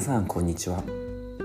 [0.00, 0.84] さんこんにちは。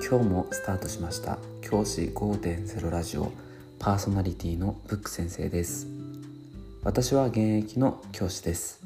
[0.07, 1.39] 今日もスタートしました。
[1.61, 3.31] 教師5.0ラジオ
[3.79, 5.87] パーソナリティのブック先生です。
[6.83, 8.79] 私は現役の教師です。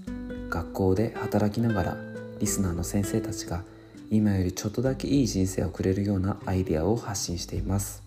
[0.50, 1.98] 学校で働きながら
[2.40, 3.64] リスナーの先生たちが
[4.10, 8.02] 今よりちょっとだけいい人生をくれるようなアイデアを発信しています。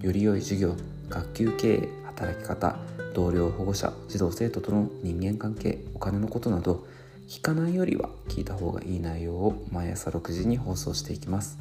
[0.00, 0.76] より良い授業
[1.08, 2.76] 学級経営働き方
[3.14, 6.86] 同僚保護者児童生徒との人間関係お金のことなど
[7.28, 11.58] 聞かないよりは聞いた方がいい内容を毎朝6時に放送していきます。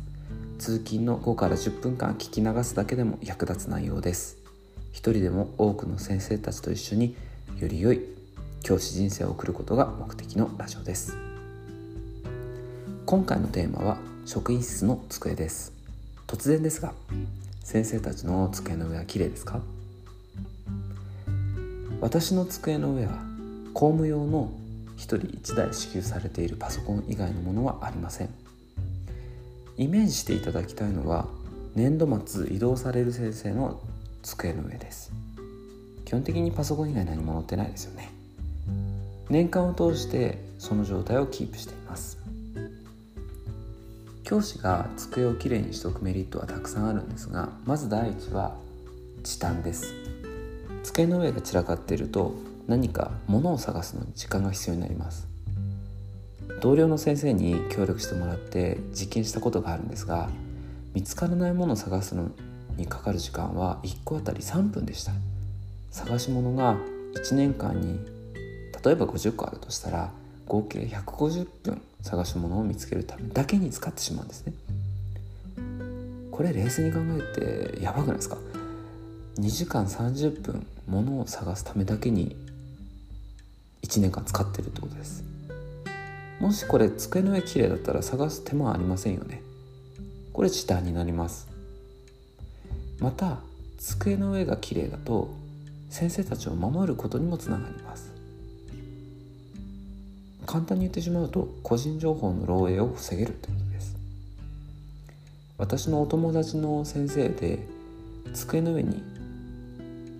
[0.59, 4.37] 通勤の5から10分間聞き流すだけでも役立つ内容です。
[4.93, 7.17] 一人でも多くの先生たちと一緒に
[7.59, 7.99] より良い
[8.63, 11.17] 教師人生を送ることが目的のラジオです。
[13.05, 15.73] 今回のテーマは職員室の机です。
[16.27, 16.93] 突然ですが
[17.61, 19.59] 先生たちの机の上は綺麗ですか？
[21.99, 23.21] 私の机の上は
[23.73, 24.49] 公務用の
[24.97, 28.29] 1人1台支給されているパソコン以外のものはありません。
[29.77, 31.27] イメージしていただきたいのは
[31.75, 33.79] 年度末移動される先生の
[34.23, 35.11] 机の上です。
[36.03, 38.09] 基本的にパソコン以外何も載ってないですよね。
[39.29, 42.17] 年間を通してその状態をキープしています。
[44.23, 48.55] 教師が机をきれいにしておくメリットはたくさんあるんですがまず第一は
[49.23, 49.93] 時短です。
[50.83, 52.33] 机の上が散らかっていると
[52.67, 55.27] 何か物を探すのに時間が必要になります。
[56.61, 60.29] 同僚の先生に協力してもらって実験したことがあるんですが
[60.93, 62.31] 見つからないものを探すの
[62.77, 65.11] にかかる時間は1個あたり3分でした。
[65.91, 66.77] 探し物が
[67.15, 67.99] 1年間に
[68.83, 70.11] 例えば50個あるとしたら
[70.45, 74.53] 合計150分探し物を見つけるためだけに使ってしまうんですね。
[76.31, 76.99] これ冷静に考
[77.35, 78.37] えてやばくないですか
[79.39, 82.35] ？2時間30分物を探すためだけに
[83.87, 85.23] 1年間使ってるってことです。
[86.41, 89.41] もしこれ机の上綺麗だったら探す手間はありませんよね。
[90.33, 91.47] これ時短になります。
[92.99, 93.39] また
[93.77, 95.33] 机の上が綺麗だと
[95.89, 98.11] 先生たちを守ることにもつながります。
[100.45, 103.95] 簡単に言ってしまうと個人情報の漏洩を防げるということです。
[105.57, 107.65] 私のお友達の先生で
[108.33, 109.01] 机の上に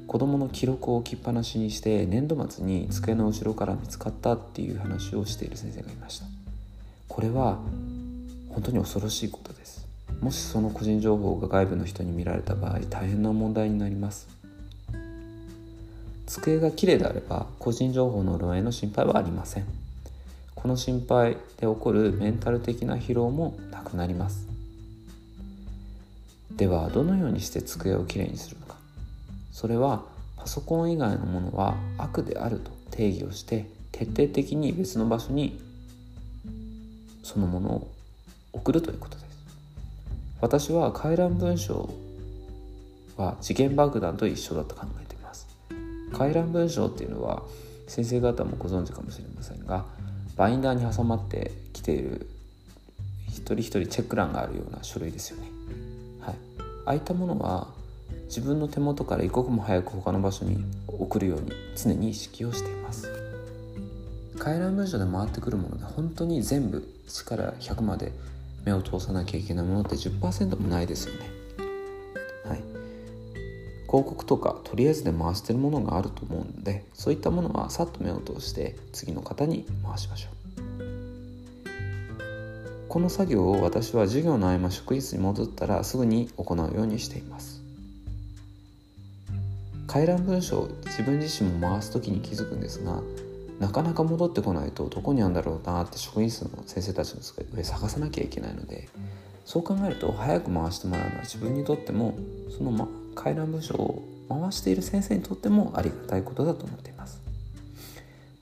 [0.08, 6.26] 子供の記録を置きっぱなしにして年度末に机の後ろから見つかったっていう話をしている先生がいました。
[7.10, 7.60] これは
[8.50, 9.86] 本当に恐ろしいことです。
[10.22, 14.30] もしその個人情報が外部の人に見られた場合大変な問題になります。
[16.26, 19.66] 机がきれいであれば個人情報の漏洩の心配はありません。
[20.56, 24.48] この心配で起こるメンタル的な疲労もなくなります。
[26.56, 28.78] ではどのようにして机をきれいにするのか。
[29.58, 30.04] それは
[30.36, 35.60] パソコン以外のものは悪であると定義をして徹底的に別の場所に
[37.24, 37.92] そのものを
[38.54, 39.28] 送るということです。
[40.42, 41.90] 私は回覧文書
[43.18, 45.48] は次元爆弾と一緒だと考えています。
[46.14, 47.42] 回覧文書っていうのは
[47.88, 49.86] 先生方もご存知かもしれませんが
[50.36, 52.30] バインダーに挟まってきている
[53.28, 55.50] 一人一人チェック欄があるような書類ですよね。
[56.22, 56.36] はい。
[56.86, 57.76] ああいったものは
[58.28, 63.12] 自分の手元から一刻も早く他の場所に送るように常に意識をしています。
[64.38, 68.12] 回覧文書で回ってくるもので本当に全部1から100まで
[68.66, 71.20] 目を通さなきゃいけないものって10%もないですよね。
[72.46, 72.58] はい。
[73.88, 80.38] 広告とかとりあえずで回してるものがあると思うのでそういったものはさっと目を通して次の方に回しましょう。
[82.90, 87.57] この作業を私は授業の合間職員室に戻ったらすぐに行うようにしています。
[89.88, 93.02] 回覧文書を自分自身も回す時に気づくんですが
[93.60, 97.22] なかなか戻ってこないとどこにあるんだろうなって職員室の先生たちの
[97.56, 98.88] 上探さなきゃいけないので
[99.46, 102.18] そう考えると早く回してもらうのは自分にとっても
[102.56, 107.22] その、ま、回覧文書を回している先生にとってもありがたいことだと思っています。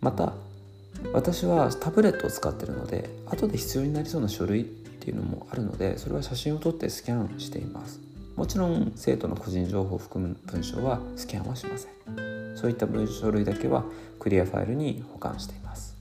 [0.02, 0.34] また
[1.14, 8.00] 私はタブレットを使っているので後で必要になりそうな書類っていうのもあるのでそれは写真を撮ってスキャンしています。
[8.36, 12.58] もちろん生徒の個人情報を含む文章はスキャンはしません。
[12.58, 13.86] そういった文書類だけは
[14.20, 15.96] クリアファイルに保管しています。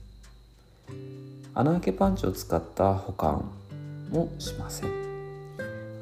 [1.55, 3.49] 穴開けパンチを使った保管
[4.11, 4.91] もしません。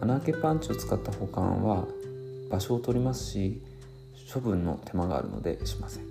[0.00, 1.86] 穴開けパンチを使った保管は
[2.50, 3.60] 場所を取りますし
[4.32, 6.04] 処分の手間があるのでしません。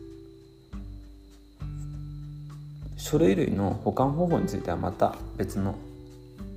[2.95, 5.73] 書類類の保管方法についてはまた別の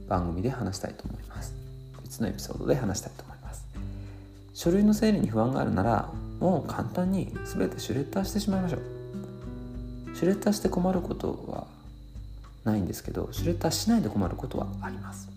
[0.06, 1.54] 番組で話したいと思います。
[2.02, 3.33] 別のエピソードで話したいと思います。
[4.64, 6.08] 書類の整理に不安があるなら
[6.40, 10.16] もう簡単に全てシュレッダーしてしまいましょう。
[10.16, 11.66] シュレッダーして困ることは
[12.64, 15.28] ないんですけどシュレッダーしないで困ることはあります。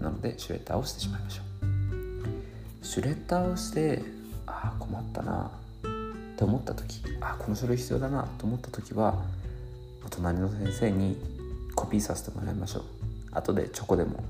[0.00, 2.86] なのでシュレッダーをしてしまいましょう。
[2.86, 4.00] シュレッダーをして
[4.46, 9.22] ああ困ったなって思った時あこの書類必要だなと思った時は
[10.02, 11.18] お隣の先生に
[11.74, 12.84] コピーさせてもらいましょう。
[13.32, 14.24] 後でチョコでも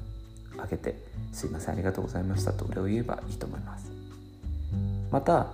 [0.59, 0.97] あげて
[1.31, 3.92] すいませんありがとうございましたとお礼を言えばいいと思います。
[5.12, 5.47] また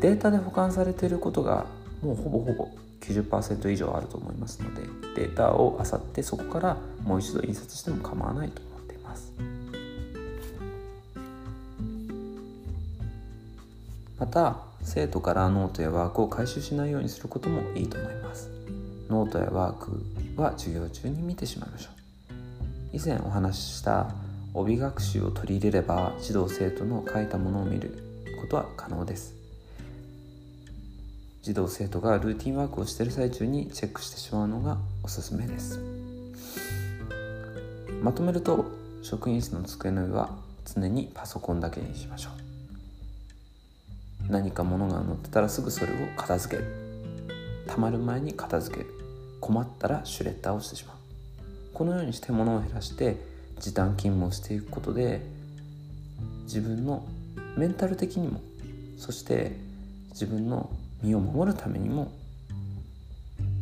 [0.00, 1.66] データで保管されていることが
[2.02, 2.68] もうほぼほぼ
[3.00, 4.82] 90%以上あると思いますので
[5.14, 9.32] データを漁ってそこからもう一度印刷しても構わないと思っています。
[14.18, 18.50] また生徒からノートやワークを回収しないようにすることもいいと思います。
[19.08, 20.02] ノートやワーク
[20.36, 22.96] は授業中に見てしまいましょう。
[22.96, 24.10] 以前お話しした
[24.54, 28.07] 帯学習を取り入れれば児童生徒の書いたものを見る。
[28.38, 29.34] ことは可能です。
[31.42, 35.80] 児童生徒がルーティンワークをしている最中にチェックしてしまうのがおすすめです。
[38.02, 38.66] まとめると
[39.02, 42.30] 職員室の机の上は常にパソコンだけにしましょ
[44.28, 44.32] う。
[44.32, 46.68] 何か物が載ってたらすぐそれを片付ける。
[47.66, 48.90] たまる前に片付ける。
[49.40, 50.96] 困ったらシュレッダーをしてしまう。
[51.72, 53.16] このようにして物を減らして
[53.58, 55.24] 時短勤務をしていくことで
[56.42, 57.04] 自分の
[57.56, 58.40] メンタル的にも
[58.96, 59.52] そして
[60.10, 60.70] 自分の
[61.02, 62.12] 身を守るためにも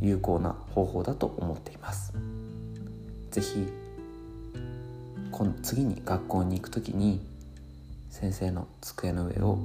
[0.01, 2.13] 有効な方法だと思っています。
[3.31, 3.67] 是非
[5.63, 7.21] 次に学校に行く時に
[8.11, 9.59] 先生の机の上を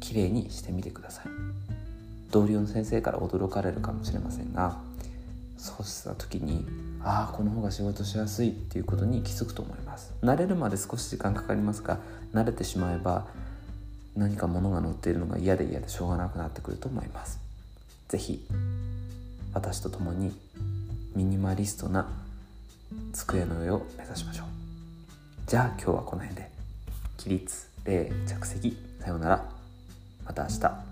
[0.00, 1.26] きれいにしてみてください。
[2.30, 4.78] 同僚の先生から驚かれるかもしれませんが
[5.56, 6.66] そうした時に
[7.02, 10.14] ああこの方が仕事しやすいっていうことに気づくと思います。
[10.22, 11.98] 慣れるまで少し時間かかりますが
[12.32, 13.26] 慣れてしまえば
[14.18, 17.38] 何か物が載っているのが嫌で嫌でしょうがなくなってくると思います。
[18.08, 18.44] 是非
[19.54, 20.36] 私と共に
[21.14, 22.08] ミニマリストな
[23.12, 24.46] 机の上を目指しましょう。
[25.46, 26.50] じゃあ今日はこの辺で。
[27.16, 28.76] 起立礼着席。
[29.00, 29.48] さようなら。
[30.24, 30.87] また明日。